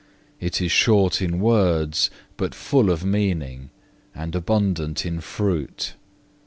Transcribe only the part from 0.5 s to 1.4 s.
is short in